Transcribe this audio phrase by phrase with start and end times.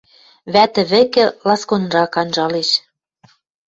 [0.53, 2.69] Вӓтӹ вӹкӹ ласконрак анжалеш